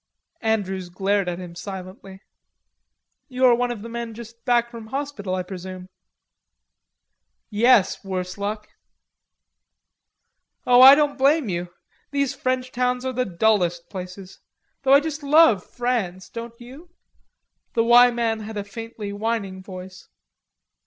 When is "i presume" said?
5.35-5.89